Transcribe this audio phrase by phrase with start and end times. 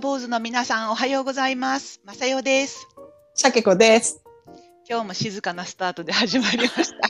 [0.00, 2.00] 坊主の皆さんおはようございます。
[2.06, 2.88] まさよです。
[3.34, 4.24] シャケ子です。
[4.88, 7.08] 今日も静かなスタートで始まりました。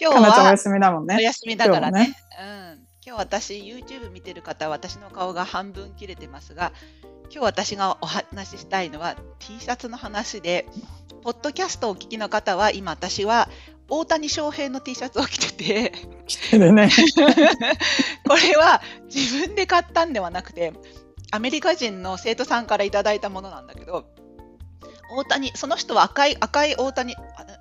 [0.00, 1.16] 今日かなちゃんお休みだもんね。
[1.16, 2.16] お休みだからね。
[2.38, 2.86] 今うん。
[3.04, 6.72] 今日私 YouTube 見てる方は私の顔が半分切れてますが、
[7.24, 10.66] 今日私がお話ししたいのは T シャツの話で、
[11.22, 13.50] ポッドキャストをお聞きの方は今私は
[13.94, 15.92] 大谷翔平の T シャツを着てて、
[16.26, 16.88] 来てるね。
[18.26, 18.80] これは
[19.14, 20.72] 自分で買ったんではなくて、
[21.30, 24.06] アメリカ人の生徒さんからいただいたものなんだけど、
[25.14, 27.20] 大谷、その人は赤い、赤い大谷、あ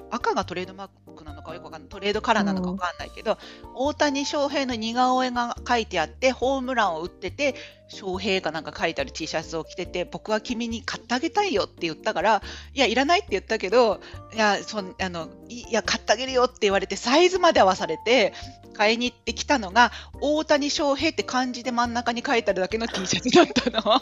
[0.09, 3.37] 赤がトレードマークなのかよくわかんない、トレードカラーなのかわかんないけど、
[3.75, 7.55] 大谷翔平の似顔絵が書いてあって、ホームランを打ってて、
[7.87, 12.41] 翔平かなんか書いてある T シャツを着てて、僕は君に買ってあげたいよって言ったから、
[12.73, 13.99] いや、いらないって言ったけど、
[14.33, 18.33] いや、そんあのいいや、買ってあげるよって言われて、サイズまで合わされて、
[18.71, 24.01] 買いに行ってきたのが、大谷翔平って漢字で真ん中に書いてあるだけの T シャツだったの。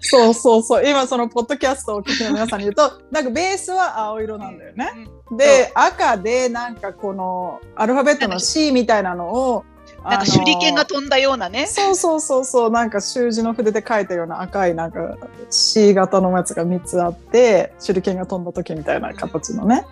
[0.00, 0.86] そうそうそう。
[0.86, 4.92] 今そのポッドキャストをお聞きの皆さんに言うと、なんかベースは青色なんだよね。
[4.96, 9.64] うんで、赤でなんかこのアルファベットの C みたいなのを、
[10.04, 11.66] なんか手裏剣が飛んだようなね。
[11.66, 15.16] そうそうそうそう、なんか習字の筆で書いたような赤いなんか
[15.50, 19.84] C 型のやつが3つあって、手裏剣が飛んだ時みたいな形のね。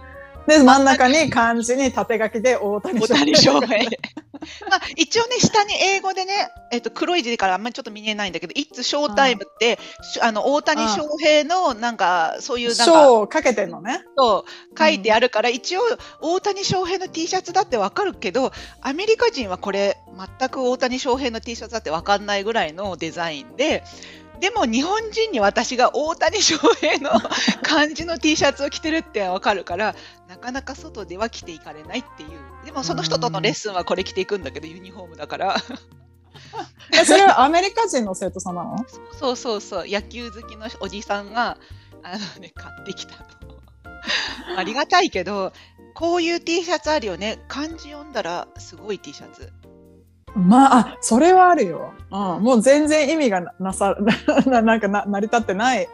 [0.49, 3.85] で、真ん中に漢字に縦書きで大谷大谷翔翔平。
[4.71, 6.33] まあ、一応ね、下に英語でね、
[6.73, 14.01] えっと、黒い字からあんまりちょっと見えないんだけど、It's Showtime って、しあの、大谷翔平の、なんか、そういう、なんか、章をかけてんのね。
[14.17, 14.47] と
[14.79, 15.83] 書いてあるから、一応、
[16.23, 19.99] 大谷翔平の T シャツだってわかるけど、アメリカ人はこれ、
[20.39, 23.85] 全く大谷翔平の T シャツだってわかんないぐらいのデザインで、
[24.41, 27.11] でも日本人に私が大谷翔平の
[27.63, 29.95] 漢字の T シャツを着てるってわかるから、
[30.29, 32.31] なかなか外では着ていかれないっていう。
[32.65, 35.57] でもその人とのレッスンはこれ着ていくんだけど、ユニフォームだから。
[36.93, 38.77] えそれはアメリカ人の生徒さんなの
[39.19, 41.59] そうそうそう、野球好きのおじさんが、
[42.03, 43.25] あのね、買ってきたの。
[44.57, 45.53] ありがたいけど、
[45.95, 47.39] こういう T シャツあるよね。
[47.49, 49.51] 漢字読んだらすごい T シャツ。
[50.35, 51.93] まあ、あ、それはあるよ。
[52.11, 53.97] うん、もう全然意味がななさ、
[54.47, 55.89] ななんかな成り立ってない、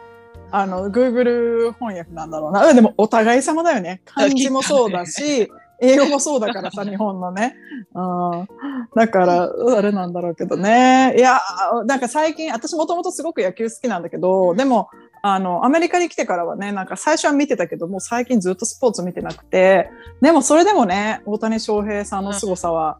[0.55, 2.65] あの、Google 翻訳なんだろうな。
[2.65, 4.01] うんでも、お互い様だよね。
[4.05, 5.51] 漢字もそうだし、
[5.81, 7.55] 英語もそうだからさ、 日本のね。
[7.93, 8.47] うん、
[8.95, 11.13] だから、あれなんだろうけどね。
[11.17, 11.41] いや、
[11.85, 14.87] なんか最近、私もともとすごく野球好きなんだけど、でも、
[15.21, 19.89] あの、アメリカに来てからはね、なんか最初は見てたけど、もう最近ずっとスポーツ見てなくて、
[20.21, 22.99] でもそれでもね、大谷翔平さんの凄さは、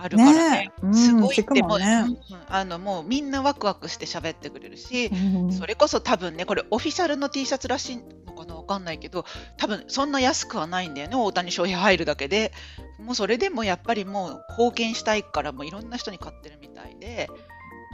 [0.00, 0.72] あるからねね。
[0.82, 9.24] うんすごいてもう、ねうんあのもうみんなワクワクして喋ってくれるし、うんそれこそ多分ね、これオフィシャルの T シャツらしいのかなわかんないけど、
[9.56, 12.52] 多分そんな安くはないんだよね、大谷翔平入るだけで。
[12.98, 17.28] もうそれでもやっぱりもう貢献したいから、もういろんな人に買ってるみたいで、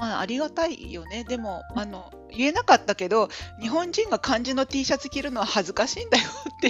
[0.04, 1.24] まあありがたいよね。
[1.24, 3.28] でも、あの、言えなかったけど、
[3.58, 6.68] 日本人が漢字の T シャツ着るのは恥ずかしいんだよって、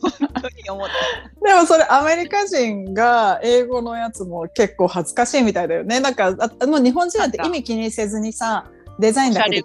[0.00, 1.46] 本当に思った。
[1.46, 6.00] でもそれアメリカ人が英語のやつも結構恥ずかしいみたいだよね。
[6.00, 9.62] なんかああの日本人なんて意味気にせずにさデザインだけで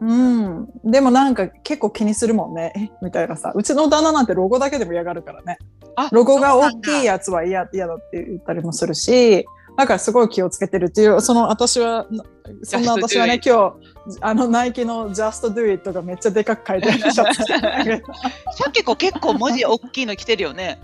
[0.00, 0.68] うん。
[0.84, 2.72] でもなんか結構気にするもんね。
[2.76, 2.90] え？
[3.00, 3.52] みたいなさ。
[3.54, 5.56] うちの旦那なんてロゴだけでも嫌がるからね。
[5.96, 9.46] あロゴが大きいややつは嫌嫌だって言ったりもするし、
[9.76, 12.24] だからすごい気をつけてるっていう、その私は、な
[12.62, 13.74] そんな私はね、今
[14.06, 18.12] 日、あのナイキの Just Do It がめっちゃでかく書いてあるシャツ着てたけど
[18.56, 20.80] シャケ子結構文字大きいの着てるよね。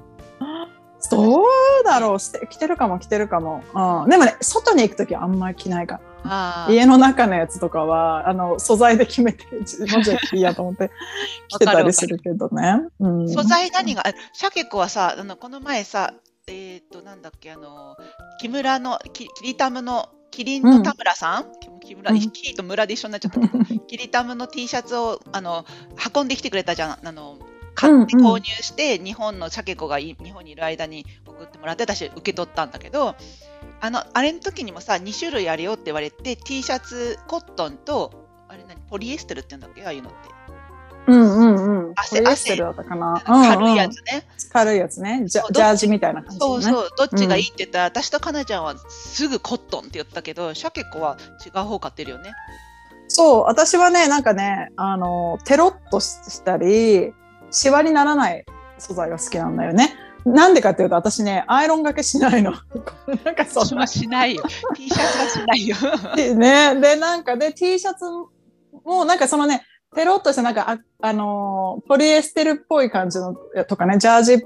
[1.11, 1.45] どう
[1.85, 3.63] だろうして着てるかも着てるかも。
[3.75, 4.11] うん。
[4.11, 6.67] でもね、外に行くときはあんまり着ないから。
[6.71, 9.45] 家の中のやつとかは、あの、素材で決めて、
[9.93, 10.91] 文字はいいやと思って
[11.49, 12.81] 着てたりするけどね。
[12.99, 13.29] うん。
[13.29, 16.15] 素材何が、あシャケ子はさ、あのこの前さ、
[16.49, 17.97] えっ、と、なんだっけ、あの、
[18.41, 21.47] 木村の、きキリタムの、キリンの田村さん、
[21.81, 22.31] 木村、うん。
[22.31, 23.41] キリと村で一緒になっちゃった。
[23.41, 25.65] けど、キリタムの T シャツをあの
[26.15, 26.99] 運んできてくれたじゃん。
[27.07, 27.39] あの
[27.75, 28.21] 買ってうん。
[28.21, 33.17] うん購入して、日本のシャケ子がい日本にいる間に送ってもらって、私受け取ったんだけど、
[33.81, 39.85] あの、あれの時にもさ、2種類あるよって言われて、T シャツ、コットンと、あれ何、ポリエステルって言うんだっけ？
[39.85, 40.19] ああいうのって。
[41.09, 41.95] うんうんうん。
[41.97, 43.23] 汗ポリエステルだったかな。
[43.25, 44.27] 軽いやつね。
[44.53, 45.25] 軽いやつね。
[45.27, 46.39] ジャージみたいな感じ、ね。
[46.41, 52.33] そうそう、どっちがいいって言ったら、私とかなちゃんはすぐコットンって言ったけど、シャケ子は違う方買ってるよね。
[53.09, 57.13] そう、私はね、なんかね、あの、テロッとしたり、
[57.51, 58.45] シワにならない
[58.79, 59.95] 素材が好きなんだよね。
[60.25, 62.53] なんでかっていうと、私ね、アイロンがけしないの。
[63.25, 63.87] なんかそ私はんな。
[63.87, 64.43] しないよ。
[64.77, 65.77] T シャツはしないよ。
[66.35, 68.05] ね、で、なんかで、T シャツ
[68.85, 69.65] も、なんかそのね、
[69.95, 73.35] テロッとした、なんか、あ、あのーポリエステルっぽい感じの、
[73.69, 74.39] とかね、ジャージっ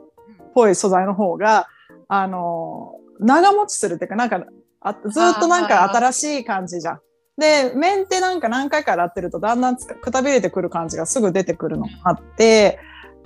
[0.54, 1.68] ぽい素材の方が、
[2.08, 4.44] あのー長持ちするっていうか、なんか、
[4.80, 7.00] あずっとなんか新しい感じじゃん。
[7.38, 12.80] で、面ってなんか何回か洗ってるとだんだんくたびれてくる感じがすぐ出てくるのがあって、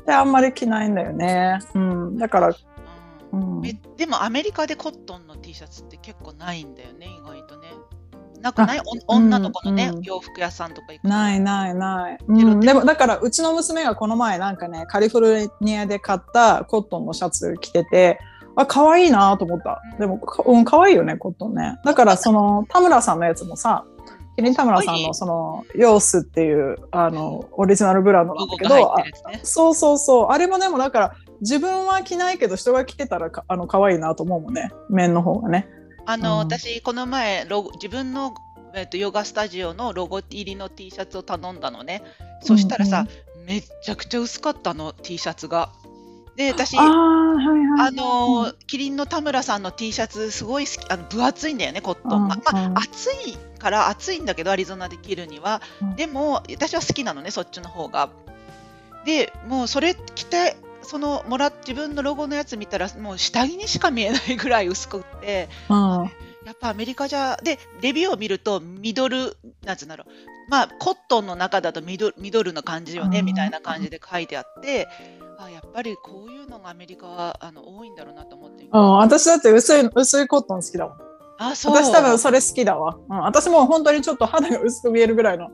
[0.07, 1.59] で、あんまり着ないんだよね。
[1.75, 2.19] うん。
[2.19, 2.49] だから、
[3.33, 3.63] うん
[3.97, 7.69] でもアメリカでコットンの T シャツって結構ないんだよね、意外とね。
[8.41, 8.81] なくない？
[9.09, 10.03] お女の子のね、うんうん。
[10.03, 11.03] 洋服屋さんとか行く？
[11.03, 12.19] とないないない。
[12.27, 18.19] うん、でもだからうちの娘がこの前なんかねカリフォルニアで買ったコットンのシャツ着てて
[18.55, 19.83] あ可愛いなと思った。
[19.93, 19.99] うん。
[19.99, 21.79] でもかうん可愛いよねコットンね。
[21.85, 23.85] だからその田村さんのやつもさ
[24.37, 29.41] キリン田村さんのそのヨースっていうあのオリジナルブランドなんだけどね。
[29.45, 30.27] そうそうそう。
[30.29, 34.71] あれもでもだから自分は着ないけど人が着てたらかあの可愛いなと思うもんね。
[34.91, 35.69] 面の方がね。
[36.07, 36.39] あの、うん。
[36.39, 38.35] 私、この前ロゴ、自分の、
[38.75, 42.03] えっとヨガスタジオのロゴ入りの T シャツを頼んだのね。
[42.41, 43.07] そしたらさ、
[43.47, 45.71] めっちゃくちゃ薄かったの、T シャツが。
[46.37, 47.89] で、私、ああはいはい。
[47.89, 52.29] あのキリンの田村さんの T シャツすごい好きあの分厚いんだよねコットン。
[52.29, 52.71] が、まあうん。
[52.73, 55.97] うん暑いから暑いんだけどアリゾナで着るには、うん。
[55.97, 58.11] でも私は好きなのねそっちの方が。
[59.07, 60.57] でもうそれ着て
[60.87, 66.11] そのもらっ自分のロゴのやつ見たらもう下着にしか見えないぐらい薄くってうん
[66.47, 74.87] やっぱアメリカじゃでレビューを見るとミドルなんつうんだろうまあコットンの中だとミドミドルな感じよねうんみたいな感じで書いてあって
[75.39, 80.99] あやっぱりこういうのがアメリカはあの多いんだろうなと思ってうん、私だって薄い薄いコットン好きだもん。
[81.39, 82.97] あそう私多分それ好きだわ。
[83.09, 85.51] うん、私も本当にちょっと肌が薄く見えるぐらいの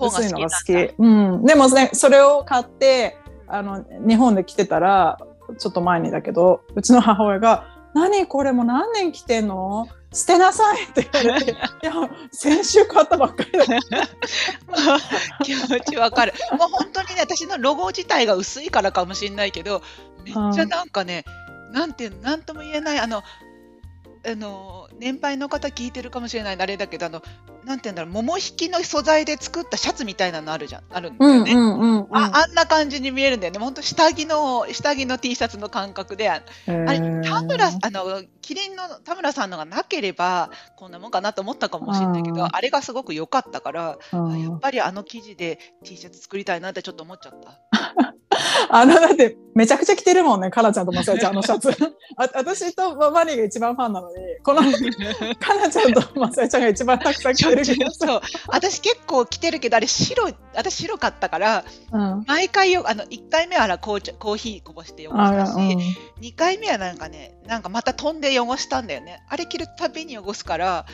[0.00, 0.94] 薄いのが好き。
[0.98, 1.44] うん。
[1.44, 3.16] でもね、それを買って、
[3.48, 5.18] あの、日本で着てたら、
[5.58, 7.64] ちょっと前にだけど、うちの母親が、
[7.94, 9.88] 何これもう何年着てんの？
[10.12, 11.92] 捨てなさいって言われて、 いや、
[12.32, 13.80] 先週買ったばっかりだよ。
[15.44, 16.32] 気持ちわかる。
[16.58, 19.82] もう本当にね、私のロゴ自体が薄いからかもしれないけど、
[20.24, 21.24] めっちゃなんかね、
[21.72, 27.22] なんて、なんとも言えない、あの、あの、年配の方聞いてるかもしれないあれだけど、あの、
[27.64, 31.54] なんて言うんだろう、桃引きの素材で作ったシャツみたいなのあるじゃん、あるんだよね。
[31.54, 33.58] んうんああんな感じに見えるんだよね。
[33.58, 48.14] 本当下着の、下着の T シャツの感覚で、ああれ、田村、あの、キリンの田村さんのがなければ、こんなもんかなと思ったかもしれないけど、うんあれがすごく良かったから、やっぱりあの生地で T シャツ作りたいなってちょっと思っちゃった。
[48.70, 51.70] あの、だって、めちゃくちゃ着てるもんね、かなちゃんとまさえちゃん、あのシャツ。
[52.16, 54.62] あ私とマリーが一番ファンなのに、この、
[55.40, 57.90] かなちゃんとまさえちゃんが一番たくさん着てるけど。
[57.90, 62.24] そう私結構着てるけどあれ白私白かったからうん。
[62.26, 65.78] 毎回よあの1回目はら紅茶コーヒーこぼして汚あしたし、うん
[66.20, 70.86] 2回目はなんかねなんかまた飛んで汚したんだよねあれ着るたびに汚すから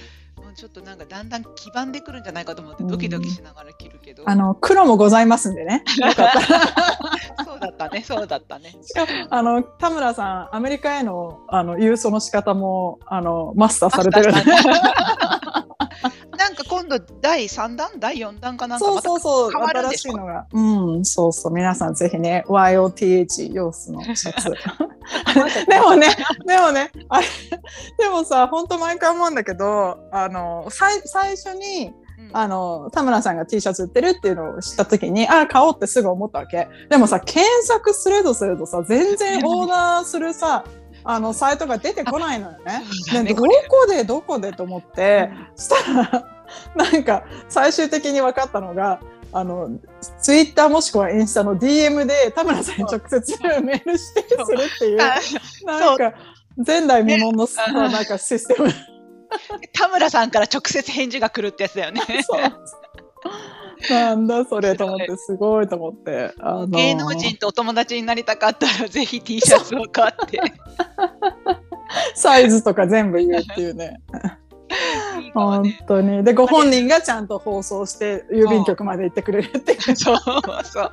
[0.55, 5.83] ちょっとなんかだんだん黄ばんでくるんじゃないかと思ってドキドキしながら着るけど、あの、黒もございますんでね。
[5.99, 7.45] よかったら。
[7.45, 14.33] そうだったねそうだったねしかも、あの、田村さん、アメリカへの、あの、郵送の仕方も、あの、マスターされてる。
[14.33, 15.24] なんか
[16.87, 20.47] 今度第3弾第4弾かなんかそうまたそうそう、変わるん新でしょしいのが。
[20.53, 24.51] うん、そうそう、皆さんぜひね、YOTH ヨースのシャツ。
[25.67, 26.09] でもね、
[26.47, 27.27] でもね、あれ、
[27.99, 36.69] でもさ、本当毎回思うんだけど、あの、最最初に、うんあの、田村さんが T シャツ売ってるっていうのを知った時に、あ、買おうってすぐ思ったわけ。
[36.91, 40.65] でもさ、検索するとするとさ、全然オーダーするさ、
[41.05, 42.83] あの、サイトが出てこないのよね。
[43.13, 46.34] ねでどこでどこでと思って、したら、
[46.75, 49.01] なんか、最終的に分かったのが、
[49.33, 49.71] あの、
[50.21, 55.17] ツイッターもしくはインスタの DM で田村さんに直接メールしてするっていう、あ
[55.67, 56.15] なんか、
[56.57, 58.69] 前代未聞のなんかシステム。
[59.73, 62.03] 田村さんから直接返事が来るってやつだよね。
[63.91, 66.33] なんだそれと思って、すごいと思って。
[66.41, 70.41] あの芸能人とお友達になりたかったらぜひ T シャツを買って。
[72.15, 74.01] サイズとか全部言うっていうね。
[75.35, 76.25] 本ね当に。
[76.25, 79.81] で、ご本人がちゃんと放送して、郵便局まで行ってくれるっていう。
[79.97, 80.17] そう
[80.65, 80.91] そう。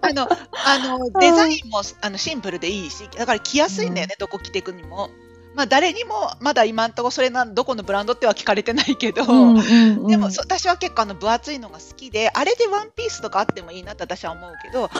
[0.00, 5.10] あの、あの、デザインもあのシンプルでいいし、だから着やすいんだよね、どこ着ていくにも。
[5.56, 14.90] まあ、誰にもまだ今んとこそれなんどこのブランドっては聞かれてないけど、うんうんうんでもそ私は結構あの分厚いのが好きであれでワンピースとかあってもいいなって私は思うけど、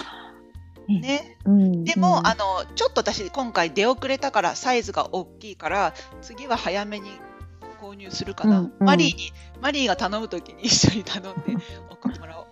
[0.88, 7.25] ね、うんでも、うんあのちょっと私今回出遅れたからサイズが大きいから次は早めに購
[7.96, 11.56] 入するかな、うんうんマリーにマリーが頼むときに一緒に頼んで
[11.90, 12.46] 送ってもらおう。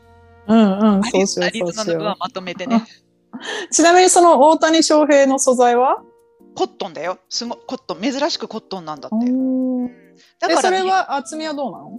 [0.46, 2.84] うんうん、そうしよう、そうまとめてね。
[3.32, 3.72] う。
[3.72, 6.02] ちなみにその大谷翔平の素材は？
[6.54, 7.18] コットンだよ。
[7.28, 9.16] すごいコットン珍しくコットンなんだって。
[9.16, 9.86] うん
[10.38, 11.98] だえ、そねれは厚みはどうなの？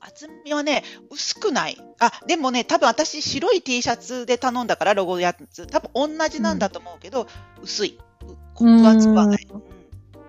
[0.00, 1.76] 厚みはね薄くない。
[1.98, 7.26] あでもね多分私白い T シャツで頼んだからロゴやつ多分同じなんだと思うけど、
[7.62, 7.98] 薄い。
[8.58, 9.46] う分厚くはない。
[9.52, 9.62] うん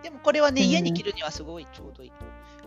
[0.04, 2.12] でもこれはねうん家に着るにはすごいちょうどいい。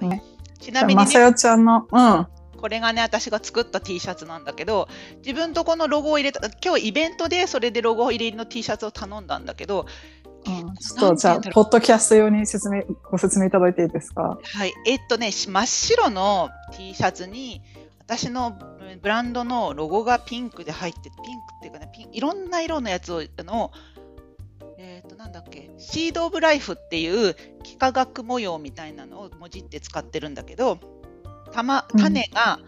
[0.01, 0.23] ね。
[0.61, 2.27] ちなみに、まさね、よちゃんの、うん。
[2.61, 9.87] これがね、私が作った T シャツなんだけど、自分とこのロゴを入れた、今日イベントでそれでロゴ入りの T シャツを頼んだんだけど、
[10.47, 14.39] うん、ちょっとじゃあ、ポッドキャスト用に説明、ご説明いただいていいですか？
[14.43, 17.63] はい、えっとね、し真っ白の T シャツに、
[18.01, 21.21] 私のうんブランドのロゴがピンクで入って、ピンク
[21.59, 23.73] っていうかね、ピンいろんな色のやつを、あの、
[25.35, 30.79] だっけ、シード・オブ・ライフっていう幾何学模様みたいなのをもじって使ってるんだけど、
[31.53, 32.01] たま、うん。
[32.01, 32.61] 種が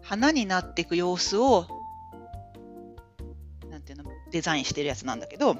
[0.00, 1.66] 花になっていく様子を、
[3.68, 5.56] なんていうの、デザインしてるやつなんだけど、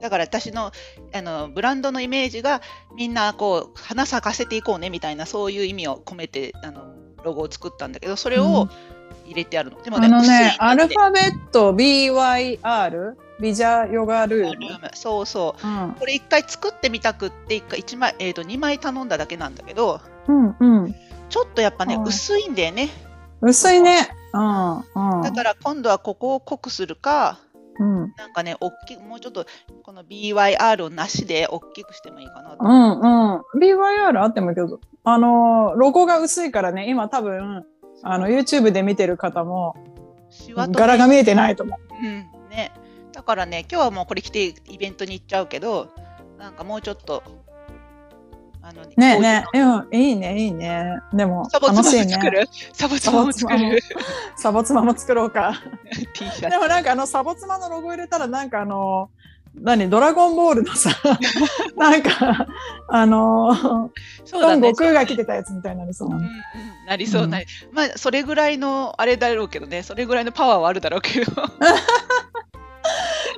[0.00, 0.70] だから私の
[1.12, 2.60] あのブランドのイメージが
[2.94, 6.94] みんなこう花咲かせていこうねみたいなそういう意味を込めてあの
[7.24, 8.68] ロゴを作ったんだけどそれを
[9.24, 9.82] 入れてあるの。
[9.82, 14.90] でもあの薄いね、アルでファベット BYR、ビジャヨガルーム。
[14.94, 15.66] そうそう。
[15.66, 20.94] うん、これ一回作ってみたくって一回一枚、えー、と2枚頼んだだけなんだけどうん、うん。
[21.28, 22.88] ちょっとやっぱねはい薄いんだよね。
[23.40, 24.08] 薄いね。
[24.32, 25.22] うん、うん。
[25.22, 27.40] だから今度はここを濃くするか
[27.78, 29.46] うん、なんかね大きくもうちょっと
[29.82, 32.56] この BYR をなしで大きくしてもいいかなと。
[32.60, 33.42] うん、うん。
[33.60, 37.64] BYR あってもいいけど、あの、ロゴが薄いからね、今多分、
[38.02, 39.76] あの、YouTube で見てる方も、
[40.56, 42.26] 柄が見えてないと思うん。
[42.50, 42.72] ね、
[43.16, 45.88] だからね、今日はもうこれ着てイベントに行っちゃうけど、
[46.38, 47.22] なんかもうちょっと、
[48.60, 48.86] あのう。
[48.94, 50.84] ねね、うん、いいね、いいね。
[51.14, 51.78] でも、サボツマ。
[51.80, 53.80] も作るサボツマも作る
[54.36, 55.62] サボツマも作ろうか。
[56.12, 59.08] T シャでもなんかあのサボツマのロゴ入れたらなんかあの
[59.54, 60.90] 何ドラゴンボールのさ
[61.74, 62.46] なんか
[62.88, 63.90] あの
[64.26, 64.32] ツ。
[64.32, 64.56] そうだね。
[64.56, 71.32] 孫悟空が着てたやつみたいになりそうなうんのうん、なりそうなり、まあそれぐらいのあれだろうけどね、それぐらいのパワーはあるだろうけど。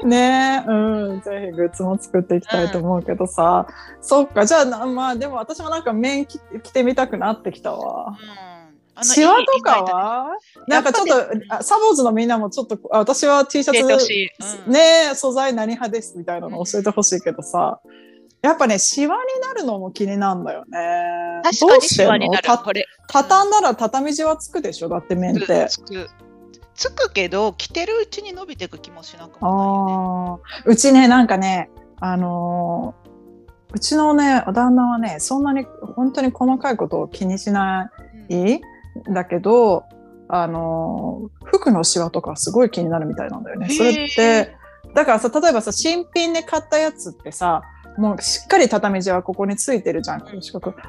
[0.07, 0.65] ね。
[0.67, 1.21] えうん。
[1.21, 3.67] ぜひグッズも作っていきたいと思うけどさ、
[4.01, 4.47] そっか。
[4.47, 8.11] じゃあなまあでも私もなんか面着着てみたくなってきたわ。
[8.11, 8.15] うん。
[8.95, 10.27] あのシワとかは？
[10.67, 11.15] なんかちょっと、
[11.55, 13.81] あサボーズのみんなもちょっとあ私は T シャツ。
[14.67, 14.73] うん。
[14.73, 14.81] ね
[15.13, 17.81] え素材何派ですみたいなの教えてほしいけどさ、
[18.43, 20.79] やっぱねシワになるのも気になるんだよね。
[21.43, 22.11] 確かにシどうしてんの？
[22.11, 22.43] ワになる。
[22.45, 22.87] たこれ。
[23.07, 24.89] 畳んだら畳地はつくでしょ？
[24.89, 25.67] だって面って。
[25.69, 26.11] つく
[26.79, 31.71] つくけど、着てるうちに伸びていく気もしなくもああうちねなんかね
[32.01, 33.09] あのー
[33.71, 37.93] うちのね旦那はねそんなに本当に細かいことを気にしなな
[38.31, 38.63] いよね。
[39.05, 39.13] いん。
[39.13, 39.85] だけど
[40.29, 43.69] あのー服のシワとかすごい気になるみたいなんだよね。
[43.69, 44.57] それっへて
[44.95, 47.63] だからさ例えばさ新品で買ったやつってさ
[47.99, 50.41] もうしっかり畳地はここについてるじゃんうん。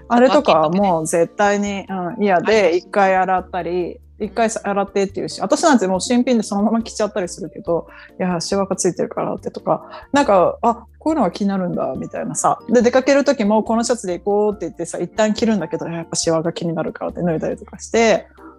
[0.08, 7.88] あれとかはもう絶対に、うん、嫌で一回洗ったり一回洗ってっていうし私なんてもう新品でそのまま着ちゃったりするけど
[8.20, 12.60] いやシワがついてるからってとかなんかあこういうのが気になるんだみたいなさ。
[12.70, 18.28] で出かける時もこのシャツで行こうって言ってさ一旦着るんだけどやっぱシワが気になるからって脱いだりとかして。
[18.34, 18.50] うん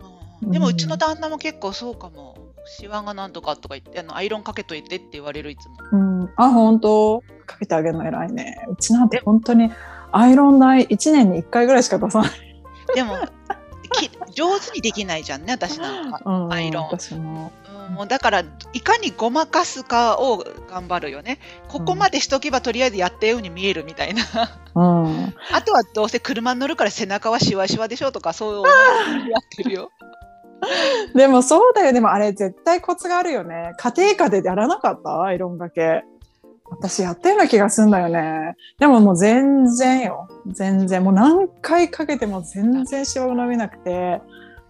[0.42, 2.34] でもうちの旦那も結構そうかも。
[2.64, 5.76] シワがなんとかとか言ってあのアイロンかけといてって言われるいつも。
[5.92, 7.22] うん、あ本当。
[7.46, 8.64] かけてあげるの偉いね。
[8.70, 9.70] うちなんて本当に
[10.12, 12.30] アイロン代1年に1回ぐらいしか出さない、
[12.94, 13.39] でもき
[14.30, 16.20] 上手にできないじゃんね私なんか。
[16.24, 17.52] うん、アイロン私も
[17.88, 21.38] うんもうだからいかにごまかすかを頑張るよね。
[21.68, 24.22] ここまでしとけばとりあえずやったように見えるみたいな。
[24.74, 29.90] うんあとはどうせ車に乗るから背中はシワシワでしょとかそうやってるよ。
[31.14, 35.22] でもそうだよでもあれ絶対コツがあるよね家庭科でやらなかった？
[35.22, 36.04] アイロンがけ
[36.70, 38.56] 私やったような気がするんだよね。
[38.78, 40.28] でももう全然よ。
[40.46, 41.02] 全然。
[41.02, 44.22] もう何回かけても全然シワが伸びなくて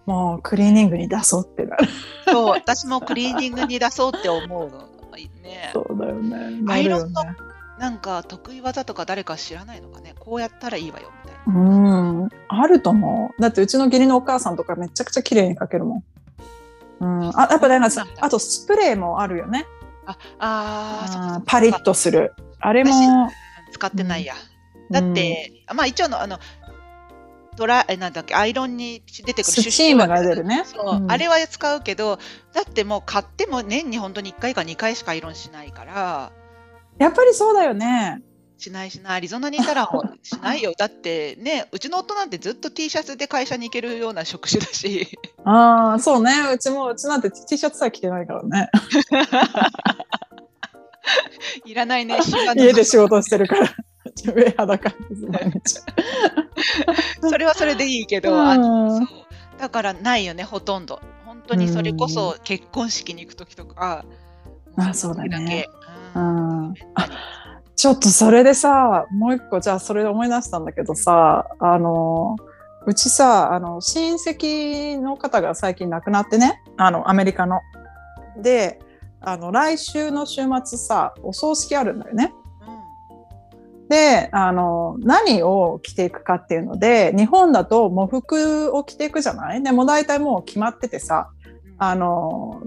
[0.05, 1.87] もうクリーニングに出そうってなる。
[2.25, 4.91] そう私もクリーニングに出そうって思うの。
[5.41, 6.61] ね、そうだよね。
[6.67, 7.23] アイロンの
[7.79, 10.13] なんか得意技とか誰か知らないのかね。
[10.19, 11.61] こうやったらいいわよみたいな。
[11.61, 13.41] うん、あると思う。
[13.41, 16.03] だってうちの義理のお母さんとかめちゃくちゃ綺麗に描けるもん。
[17.01, 18.05] うん、あやっぱだかんだ。
[18.19, 19.65] あとスプレーもあるよね。
[20.39, 22.33] ああパリッとする。
[22.59, 22.91] あれも、
[23.71, 24.35] 使ってないや。
[24.89, 26.39] だって、まあ一応のあの
[27.55, 32.17] ドラえなんだっけアイロンに出てくるスチームが出るねそう、うんあれは使うけど
[32.53, 36.31] だってもう買っても年に本当に1回か2回しかアイロンしないから
[36.97, 38.21] やっぱりそうだよね。
[38.61, 39.89] しないしないアリゾナにいたら
[40.21, 40.73] しないよ。
[40.77, 45.17] だってねうちの夫なんてずっと T シャツで会社に行けるような職種だし。
[45.43, 46.31] ああ、そうね。
[46.53, 48.69] うちも、うちなんて T シャツさえ着てないからね。
[51.65, 52.19] いらないね
[52.55, 53.67] 家で仕事してるから。
[54.15, 54.93] 上裸。
[57.21, 58.47] それはそれでいいけど、うん。
[58.47, 59.07] あの
[59.57, 61.01] だからないよねほとんど。
[61.25, 64.05] 本当にそれこそ結婚式に行く時とか、
[64.77, 65.65] あもそうだね。
[66.15, 66.69] ううん。
[66.69, 66.73] ん。
[67.81, 72.35] ちょっとそれでさ、もう一個、じゃあそれで思い出したんだけどさ、あの、
[72.85, 77.59] うちさ、あの、親戚の方が最近亡くなってね、あの、アメリカの。
[78.39, 78.79] で、
[79.19, 82.35] あの、来週の週末さ、お葬式あるんだよね。
[83.89, 89.63] で、あの、何を着ていくかっていうので、日本だと喪服を着ていくじゃない？
[89.63, 91.31] でも大体もう決まっててさ、
[91.79, 92.61] あの、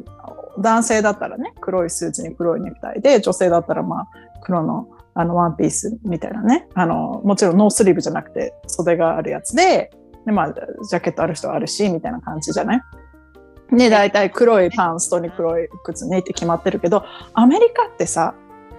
[0.59, 4.09] 男性だったらね、黒いスーツに黒いネクタイで、女性だったらまあ、
[4.43, 6.69] 黒のあのワンピースみたいなね。
[6.75, 9.91] あの、もちろんノースリーブじゃなくて袖があるやつで、
[10.27, 12.81] で、まあ、ジャケットある人はあるし、みたいな感じじゃない？
[13.77, 18.35] で、大体黒いパンストに黒い靴ねって決まってるけど、アメリカってさ、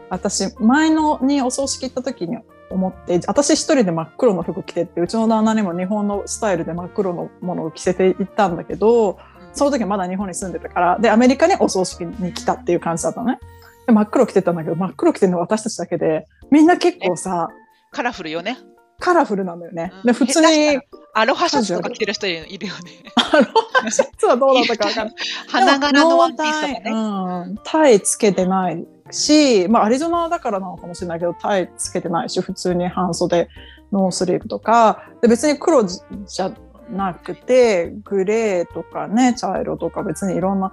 [0.09, 2.37] 私、前のにお葬式行った時に
[2.69, 9.17] 思って、私一人で真っ黒の服着てって、うちの旦那にも日本のスタイルで真っ黒のものを着せていったんだけど、
[9.53, 13.39] その時はまだ日本に住んでたから、で、アメリカにお葬式に来たっていう感じだったのね。
[13.85, 17.49] で真っ黒着てたんだけど、真っ黒着てるのは私たちだけで、みんな結構さ、
[17.91, 18.57] カラフルよね。
[18.99, 19.91] カラフルなんだよね。
[20.03, 20.79] で、普通に。
[21.17, 22.91] アロハシャツとか着てる人いるよね。
[23.15, 25.15] アロハシャツはどうだったかわかんない。
[25.47, 26.91] 花柄のワンピースとかね。
[26.91, 27.59] うん。
[27.63, 33.47] タイつけてないし、まあ、アリゾナだからなのかもしれないけど、タイつけてないし、普通に半袖、
[33.93, 36.51] ノースリーブとか、で別に黒じゃ
[36.91, 40.71] なくて、グレーとかね、茶色とか別にいろんな、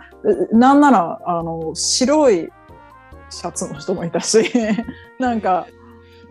[0.52, 2.50] なんなら、あの、白い
[3.32, 4.38] シャツの人もいたし、
[5.18, 5.66] なんか、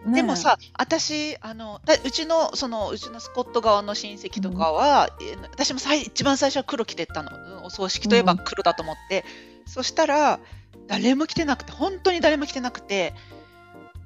[0.05, 7.65] ね、でもさ、私、あの、うちの、その、うちのスコット側の親戚とかは、うん、私も最一番最初は黒着てったの。
[7.65, 9.25] お葬式といえば黒だと思って。
[9.65, 10.39] うん、そしたら、
[10.87, 13.13] 誰も着てなくて、本当に誰も着てなくて、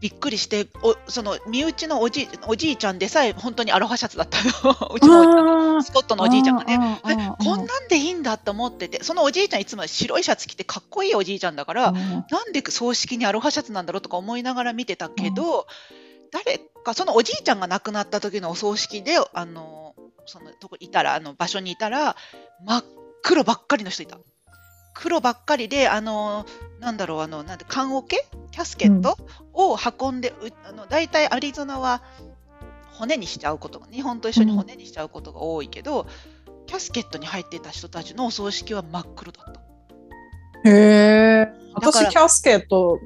[0.06, 7.02] びっくりして、おその身内のおじおじいちゃんでさえ本当にアロハシャツだったの、 うちのスコットのおじいちゃんがね、
[7.44, 15.66] こんなんでいいんだと思ってて、そのおじいちゃん、いつも白いシャツ着てかっこいいおじいちゃんだから、なんで葬式にアロハシャツなんだろうとか思いながら見てたけど、
[16.30, 19.96] 誰か、そのおじいちゃんが亡くなった時のお葬式で、あの
[20.28, 22.16] そのとこいたら、あの場所にいたら、
[22.64, 22.86] 真っ
[23.24, 24.20] 黒ばっかりの人いた。
[24.96, 26.46] 黒ばっかりで、あの
[26.80, 28.18] なんだろう、あのなんで棺桶？
[28.52, 29.18] キャスケット？
[29.54, 32.02] を運んで、うん、あの大体アリゾナは
[32.94, 36.08] 骨にしちゃうことが、日本と一緒に骨にしちゃうことが多いけど、
[36.48, 39.62] うん、キャスケットに入っていた人たちのお葬式は真っ黒だった。
[40.68, 41.48] へえ。
[41.76, 43.00] 私キャスケット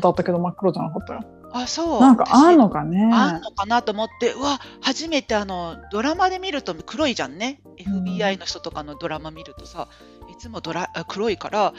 [0.00, 1.20] だったけど、真っ黒じゃなかったよ。
[1.52, 2.00] あそう。
[2.00, 3.10] なんかあんのかね。
[3.12, 9.88] あんのかなと思ってうわ初めてあのドラマで見ると黒いじゃんね、FBI の人とかのドラマ見るとさ
[10.34, 11.72] いつもドラ黒いから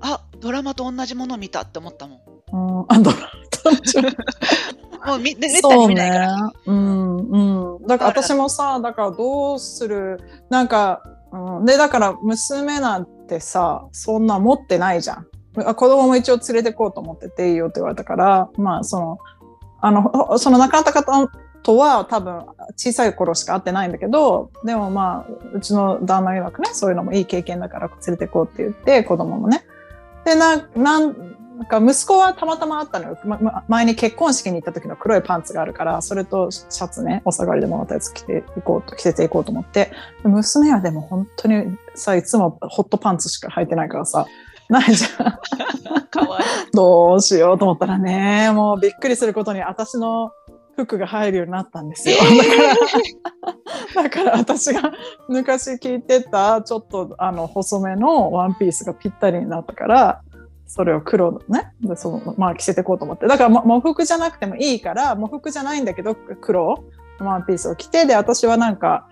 [0.00, 2.18] あドラマと同じもの見たって思ったもん。
[2.52, 3.16] うん、あドラ
[5.04, 6.36] マ もう見めったに見ないから。
[6.36, 7.86] ね、うんうん。
[7.86, 10.18] だから私もさだからどうする？
[10.50, 15.26] なんか、うん、でだから娘なんてさそんな持ってないじゃん。
[15.54, 19.18] 子供も一応連れてこうと思ってていいよって言われたから、まあその、
[19.80, 21.28] あの、その亡くなった方
[21.62, 22.46] とは多分
[22.76, 29.64] 小さい頃しか会ってないんだけど、でもまあ、うちの旦那曰くね、そういうのもいい経験だから連れてこうって言って、子供もね。
[30.24, 31.14] で、な、なん
[31.68, 33.18] か息子はたまたまあったのよ。
[33.24, 39.92] ま、前に結婚式に行った時の黒いパンツがあるから、それとシャツね、お下がりでもらったやつ着ていこうと、着せていこうと思って。
[40.24, 44.26] 娘はでも本当にさ、いつもホットパンツしか履いてないからさ、
[44.70, 46.06] ないじゃん。
[46.08, 46.44] かわいい。
[46.72, 50.32] どうしようと思ったらね、もうびっくりすることに私の
[50.84, 52.16] 服が入るようになったんですよ。
[53.94, 54.92] だから、 私が
[55.28, 60.22] 昔聞いてたちょっとあの細めのワンピースがぴったりになったから、
[60.66, 63.26] それを黒のね、でそのまあ着せていこうと思って。
[63.26, 66.84] だから喪服じゃなくてもいいから、喪服じゃないんだけど黒
[67.18, 69.08] のワンピースを着て、で、私はなんか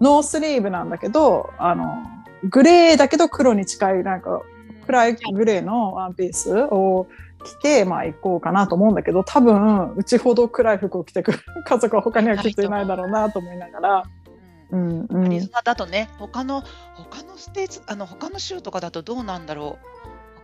[0.00, 2.02] ノースリーブなんだけど、あの、
[2.44, 4.42] グレーだけど黒に近いなんか
[4.86, 7.06] 暗いグレーのワンピースを
[7.44, 14.02] 着て、まあ行こうかなと思うんだけど、多分、うちほど暗い服を着てくる 家族は他には着ていないだろうなと思いながら。
[14.70, 19.78] うんうん、アリゾナだとね、他の、他の states、あの、他の州とかだとどうなんだろ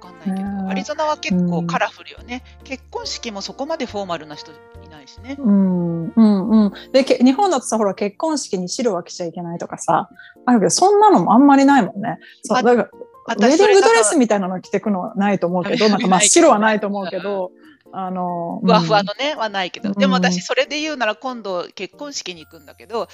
[0.01, 0.05] う。
[0.05, 5.37] わかんないけど、アリゾナは結構カラフルよね、うん、結婚式もそこまでフォーマルな人いないしね。
[5.39, 6.73] うんうんうん。
[6.93, 10.09] で、日本だとさ、ほら、結婚式に白は着ちゃいけないとかさ、
[10.47, 12.19] あるけど、そんなのもあんまりないもんね。
[12.45, 12.91] そうだから
[13.35, 17.53] ウェディングドレスみたいなの着てくのはないと思うけど、なんか真っ白はないと思うけど、
[17.93, 23.09] あの、ふわふわのね、はないけど、でも私それで言うなら今度結婚式に行くんだけど、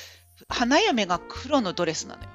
[0.48, 2.28] 花嫁が黒のドレスなのよ。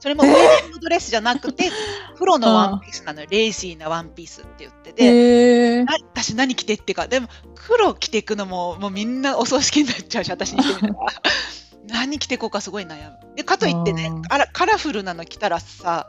[0.00, 1.70] それもウェディングドレスじゃなくて、
[2.16, 3.26] 黒のワンピースなのよ。
[3.30, 11.06] レイシーなワンピースって言ってて、私何着てってか、でも黒着ていくのももうみんなお葬式になっちゃうし、私にしてみたら。
[11.88, 13.36] 何着ていこうかすごい悩む。
[13.36, 16.08] でかといってねあら、カラフルなの着たらさ、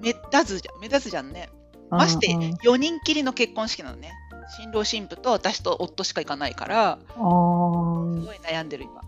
[0.00, 1.48] 目立つじゃん、目立つじゃんね。
[1.90, 4.12] まして、4人きりの結婚式なのね。
[4.58, 9.02] 新郎新婦と私と夫しか行かないから、すごい悩んでる今。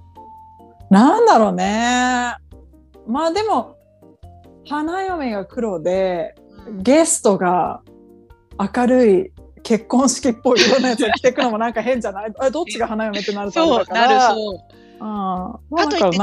[0.90, 2.34] なんだろうね。
[3.06, 3.76] まあでも、
[4.68, 6.34] 花嫁が黒で、
[6.82, 7.82] ゲストが
[8.76, 9.32] 明るい
[9.64, 12.32] 結婚式っぽい色のやつが着てくのもなんか変じゃない？
[12.38, 14.08] あどっちが花嫁ってなるとそうだから。
[14.08, 14.58] なるそう。
[15.04, 16.18] あかといって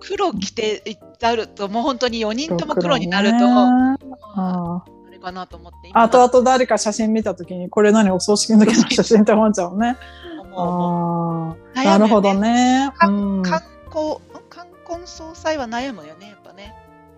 [0.00, 3.96] 黒着ていっちゃうともう本当に4人とも黒になると、ね
[4.36, 5.10] あうん。
[5.10, 9.96] れかなと思ってあとあと誰か写真見たときにこれ何お葬式の時の写真って思っちゃうね。
[10.54, 11.84] あー。
[11.84, 12.92] なるほどね。
[12.96, 13.42] かうん。
[13.42, 14.16] 観光
[14.48, 16.74] 冠婚葬祭は悩むよねやっぱね。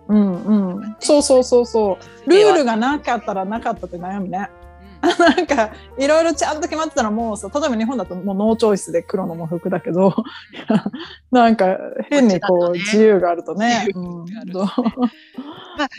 [0.07, 0.95] うんうん。
[0.99, 2.29] そうそうそうそう。
[2.29, 4.49] ルールがなかったらなかったって悩むね。
[5.03, 10.15] うんなんかいろいろちゃんと決まってたらもうさ例えば日本だともうノーチョイスで黒の喪服だけど
[11.31, 11.77] なんか
[12.09, 13.87] 変にこう自由があるとね。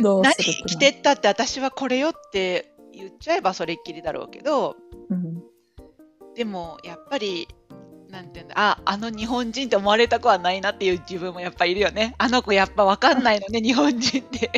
[0.00, 4.76] 何着てったって私はこれよって言っちゃえばそれっきりだろうけど
[5.10, 5.42] うん。
[6.34, 7.48] でもやっぱり
[8.14, 8.55] なんていうんだ。
[8.57, 12.14] ああの日本人って思われたくはないなっていう自分もやっぱいるよね。
[12.18, 14.50] あの子やっぱ分かんないのね 日本人って。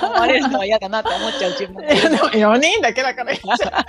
[0.00, 1.94] 思われるのは嫌だなって思っちゃう自分もいる。
[1.94, 3.32] いやでも4人だけだから。
[3.32, 3.86] いいじゃない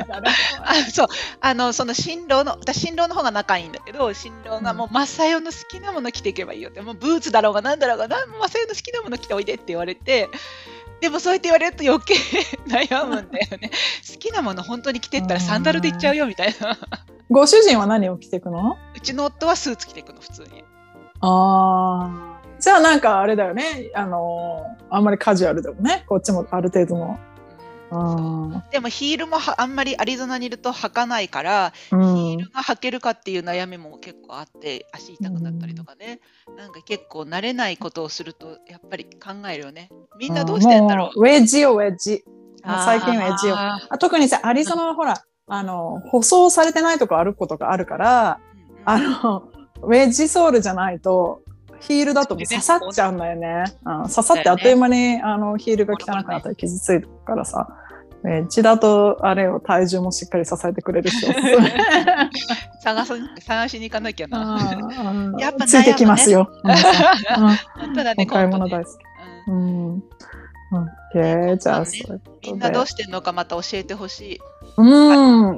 [0.61, 1.07] あそう。
[1.39, 6.81] あのその新郎の私新郎の方が仲いいんだけど新郎がもうマサヨの好きなもの着ていけばいいよって。
[6.81, 10.29] もうブーツだろうがなんだろうがなんマサヨの好きなもの着ておいでって言われて。
[10.99, 12.15] でもそうやって言われると余計
[12.65, 13.71] 悩むんだよね。
[14.09, 16.77] 好きなもの本当に着てったらサンダルで行っちゃうよみたいな
[17.33, 18.77] ご主人は何を着ていくの？
[18.95, 20.63] うちの夫はスーツ着ていくの普通に
[21.19, 22.41] ああ。
[22.59, 23.89] じゃあなんかあれだよね。
[23.95, 26.05] あのーあんまりカジュアルでもね。
[26.07, 27.19] こっちもある程度の。
[27.95, 36.19] あでもヒールもはあんまりアリゾナにいると履かないからーうヒんールが履けるかっていう悩みも結構あって足痛くなったりとかね、
[36.57, 42.23] なんか結構慣れないことをするとやっぱり考えるよねみんなどうしてんだろうもウェッジよ、ウェッジ。
[42.63, 43.57] 最近はウェッジよ。
[43.99, 49.43] 特にさ、アリゾナはほら、あの、舗装されてないとこ歩くことがあるから、ーあの、
[49.83, 51.41] ウェッジソールじゃないと、
[51.79, 53.65] ヒールだともう刺さっちゃうんだよね。
[53.85, 57.67] うん、刺さってあっという間に、あの、ヒールが汚くなったり傷ついてるからさ。
[58.23, 61.27] ウェッジだと、あれを体重もしっかり支えてくれるし。
[62.81, 63.13] 探す
[63.45, 64.57] 探しに行かなきゃな。
[65.03, 66.49] うんやっぱねついてきますよ。
[66.63, 68.95] 本当 だね、お買い物大好き。
[69.49, 70.03] うんうん。
[70.71, 74.39] オッケー、じゃあ、そういうことでみんなどうしてんのかまた教えてほしい。
[74.77, 75.51] う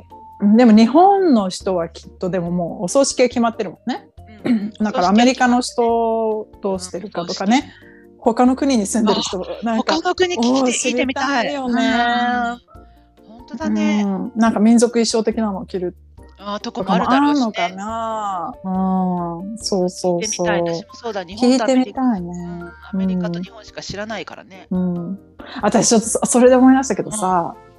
[0.45, 0.57] ん。
[0.57, 4.07] でも日本の人はきっとでももうお葬式が決まってるもんね。
[4.43, 7.71] うんだからアメリカの人どうしてるかとかね。
[8.19, 11.53] 他の国に住んでる人なんか他の国聞いて聞いてみたい。
[11.53, 14.03] よねうん本当だね。
[14.03, 15.95] うん、なんか民族衣装的なのを着る
[16.37, 17.45] あとこももあるだろうし、ね。
[17.63, 18.53] あるのかな。
[18.63, 20.19] うん、そうそうそう。
[20.19, 20.61] 聞いてみたい。
[20.61, 21.23] 私もそうだ。
[21.23, 22.19] 日本とアメリカ。
[22.19, 22.19] ね。
[22.19, 24.67] うんアメリカと日本しか知らないからね。
[24.69, 25.19] うん。
[25.61, 27.74] 私ちょっとそそれで思い出したけどさ、何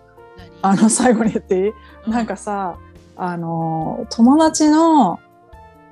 [0.63, 2.11] あの最後に言っていい？
[2.11, 2.79] なんかさ、
[3.17, 5.21] あの、友達の、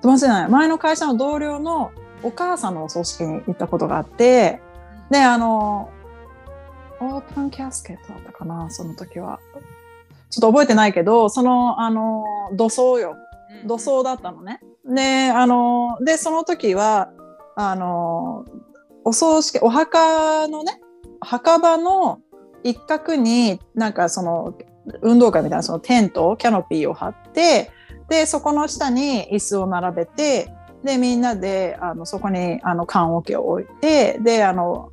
[0.03, 1.91] 友達じゃない、前の会社の同僚の
[2.23, 4.61] お母さんのお葬式に行ったことがあって、
[5.11, 5.91] で、あの、
[7.01, 9.39] オープンキャスケットだったかな、その時は。
[10.31, 13.11] ちょっと覚えてないけど、その、あの、土葬よ。
[13.11, 13.25] うん
[13.69, 14.59] 土葬だったのね。
[14.85, 17.13] で、あの、で、その時は、
[17.55, 18.45] あの、
[19.05, 20.81] お葬式、お墓のね、
[21.21, 22.19] 墓場の
[22.65, 24.59] 一角になんかその
[25.03, 27.71] 運動会みたいなそのテント、キャノピーを張って、
[28.09, 30.51] で、そこの下に椅子を並べて、
[30.83, 34.93] で、みんなで、あの、そこに、あの、棺桶を置いて、で、あの、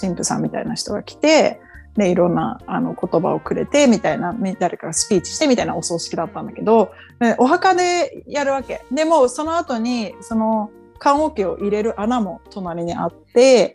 [0.00, 1.60] 神父さんみたいな人が来て、
[1.96, 6.92] で、いろんな、あの、言葉をくれて、みたいな、誰かがスピーチして、みたいなお葬式だったんだけど、
[7.38, 8.84] お墓でやるわけ。
[8.92, 13.72] でも、その後に、その、棺桶を入れる穴も隣にあって、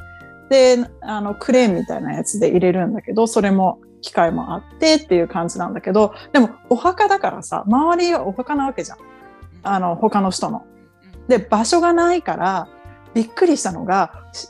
[0.52, 8.98] で、あの、クレーンみたいなやつで入れるんだけど、それも機械もあってっていう感じなんだけど、でもお墓だからさ、周りはお墓なわけじゃん。
[9.64, 10.66] あの、他の人の。
[11.30, 12.68] で、場所がないから、
[13.14, 14.50] びっくりしたのが、し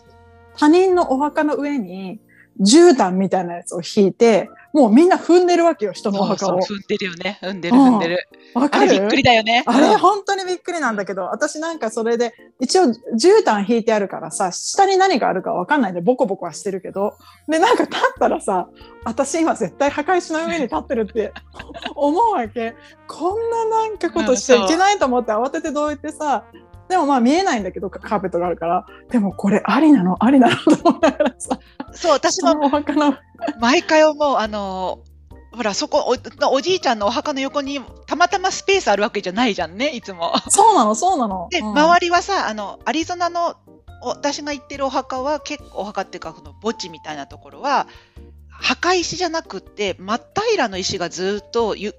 [0.58, 2.20] 他人のお墓の上に
[2.60, 6.50] 絨毯みたいなやつを引いて、もうみんな踏んでるわけよ、人のお墓を。
[6.50, 7.40] そうそう踏んでるよね。
[7.42, 8.30] 踏んでる踏んでる。
[8.54, 8.92] わかる？
[8.92, 9.64] あれびっくりだよね。
[9.66, 17.16] あれ本当にびっくりなんだけど、私なんかそれで、一応絨毯引いてあるからさ、下に何があるかわかんないでボコボコはしてるけど、
[17.48, 18.68] で、なんか立ったらさ、
[19.04, 21.34] 私今絶対墓石の上に立ってるって
[21.96, 22.76] 思うわけ。
[23.08, 26.46] こんななんかことしちゃいけないと思って慌ててどいてさ、
[26.92, 31.58] でもまあ見えないんだけど、カーペットがあるから、でもこれありなのありなのと思いながらさ、
[31.94, 32.70] そう、私そも
[33.62, 35.00] 毎回思う、あの、
[35.54, 40.34] ほら、そこお、おじいちゃんのお墓の横にたまたまスペースあるわけじゃないじゃんね、いつも。
[40.50, 41.48] そうなのそうなの。
[41.50, 43.56] で、うん周りはさ、あの、アリゾナの、
[44.04, 47.88] お私が行ってるお墓は結構お墓っていうか、この墓地みたいなところは、
[48.62, 50.22] 墓石じゃなくって真っ
[50.52, 51.96] 平らの石がずっとゆ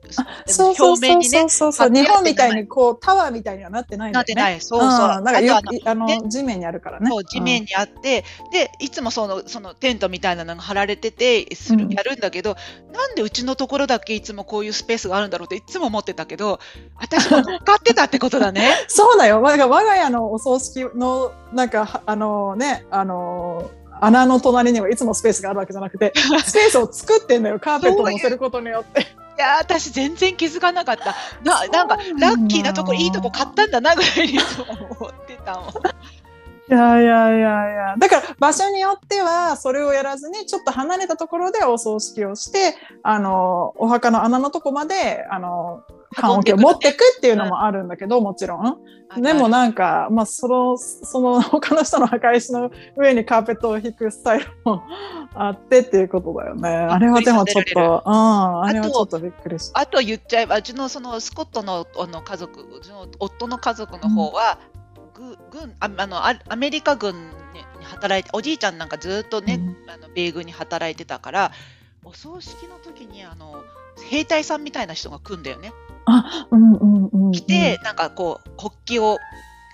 [0.46, 4.34] そうそう表面にねそうそう日本みたいにこうタワーみたいにはなってないんだよね。
[4.34, 4.88] なってない、そうそう。
[4.88, 7.10] んなんかよあのね地面にあるからね。
[7.10, 12.56] そう地面にあって、でいつもそのそのテントみたいなのが張られててする、うんやるんだけど
[12.92, 16.58] なんでうちのところだけいつもこういうスペースがあるんだろうっていつも思ってたけど
[16.96, 18.72] 私も乗ってたってことだね。
[18.88, 19.42] そうだよ。
[19.42, 23.70] 我が我が家のお葬式の、なんか、はあのね、あの、
[24.04, 26.12] 穴の隣にはいつもスペースがあるわけじゃなくて、
[26.44, 27.60] スペースを作ってんだよ。
[27.60, 29.00] カーペットを乗せることによって。
[29.00, 29.04] い
[29.38, 35.70] やー私全然気づかなかったななんかラッキーなとこいいとこ買ったんだなぐらいに思ってたもん。
[35.70, 37.94] いやいやいやいや。
[37.98, 45.82] だから場所によってはそれをやらずにちょっと離れたところでお葬式をして、あの、お墓の穴のとこまで、あの、
[46.14, 48.78] 棺桶を持ってくっていうのもあるんだけど、もちろん。
[49.20, 54.82] でもなんか、まあ、その、その 他の人の墓石の上にカーペットを引くスタイルも
[55.34, 56.68] あってっていうことだよね。
[56.68, 59.80] あれはでもちょっと、うん、あれはちょっとびっくりした。
[59.80, 64.58] あと言っちゃえばうちのそのスコットのあの家族うちの夫の家族の方は、
[65.14, 67.22] ぐ軍ああのあアメリカ軍に
[67.82, 71.52] 働いておじいちゃんなんかずっとね、あの米軍に働いてたから
[72.04, 73.62] お葬式の時にあの
[74.08, 75.72] 兵隊さんみたいな人が来るんだよね。
[76.50, 77.32] うんうんうんうん。
[77.32, 79.18] 来て、なんかこう国旗を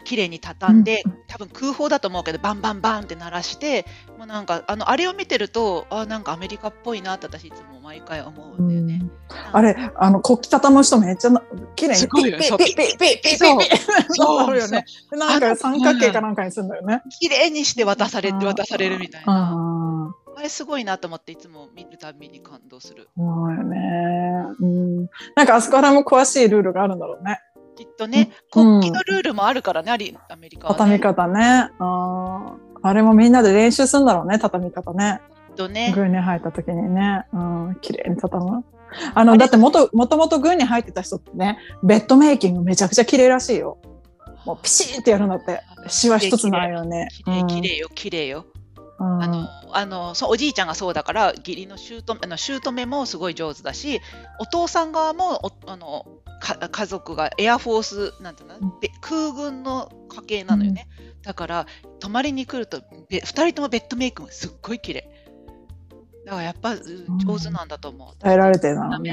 [0.05, 3.85] きれいに畳んで、うん多分空砲だと思うけどバンバンバンって鳴らして
[4.17, 9.03] もうなんかあのあれを見てるとあなんかアメリカっぽいなって私いつも毎回思うんだよね。
[9.53, 11.43] あれ、あの、国旗畳む人めっちゃな
[11.75, 13.37] 綺麗にピッピッピッピッピッピッピッ
[14.11, 14.53] そ
[15.15, 17.03] うなんか三角形かなんかにするんだよね。
[17.21, 20.15] 綺麗にして渡されて渡されるみたいな。
[20.39, 20.41] ああ。
[20.41, 23.09] あれすごいなと思っていつも見るたびに感動する。
[23.17, 23.79] そうよね。
[24.61, 24.97] うん。
[25.35, 27.41] なんかあそこらも詳しいルールがあるんだろうね。
[27.77, 30.79] きっとね、うん国旗のルールもあるからね、ありアメリカは、ね。
[30.79, 31.71] 畳み方ね。
[31.79, 35.21] あーあれもみんなで練習するんだろうね、畳み方ね。
[35.49, 35.93] きっとね。
[35.95, 37.25] 軍に入った時にね。
[37.33, 38.65] うん、綺麗に畳む。
[39.15, 43.79] あの、だってもと、もともと軍に入ってた人ってね、ベッドメイキングめちゃくちゃ綺麗らしいよ。
[44.47, 45.61] もうピシーってやるんだって。
[45.89, 47.09] シワ一つないよね。
[47.25, 48.47] 綺麗綺麗よ、綺麗よ。
[48.99, 49.23] うん。
[49.23, 54.01] あの、あの、そう、おじいちゃんがそうだから、義理の姑、あの、姑もすごい上手だし、
[54.41, 56.07] お父さん側も、おあの、
[56.41, 60.89] か家族がエアフォース、なんていうの、べ空軍の家系なのよね。
[61.23, 61.67] だから、
[62.01, 65.09] 泊まりに来ると、べ二人ともベッドメイクがすっごい綺麗。
[66.25, 66.79] だからやっぱう
[67.25, 68.19] 上手なんだと思う。
[68.19, 69.13] 耐えられてるのね。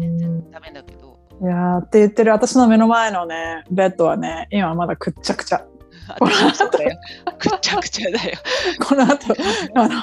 [0.00, 1.18] 全然ダメだけど。
[1.42, 5.66] いやーって言ってる私の目の前のね、ベッドはね、今まだくっちゃくちゃ。
[6.08, 6.98] 私もだよ。
[7.38, 8.38] くっちゃくちゃだよ。
[8.86, 9.34] この後、
[9.74, 10.02] あの、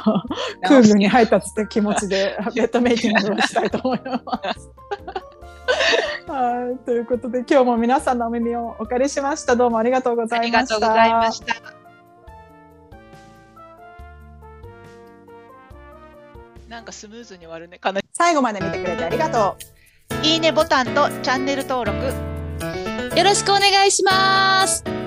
[0.63, 4.13] 空軍に入ったって気持ちでベッドメイキングをしたいと思いま
[4.53, 4.69] す。
[6.27, 9.55] はい、ということで今日も皆さんのお耳をお借りしました。
[9.55, 10.75] どうもありがとうござあいました。
[10.75, 11.55] りがとうございました。
[16.67, 17.79] なんかスムーズに終わるね。
[17.79, 19.57] かな最後まで見てくれてありがと
[20.21, 20.25] う。
[20.25, 22.05] いいねボタンとチャンネル登録
[23.15, 24.98] よろしくお願いします。